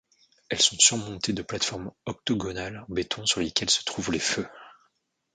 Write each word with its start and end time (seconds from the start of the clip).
Elles 0.49 0.59
sont 0.63 0.79
surmontées 0.79 1.31
de 1.31 1.43
plates-formes 1.43 1.91
octogonales 2.07 2.85
en 2.89 2.91
béton 2.91 3.23
sur 3.27 3.39
lesquelles 3.39 3.69
se 3.69 3.83
trouvent 3.83 4.11
les 4.11 4.17
feux. 4.17 4.47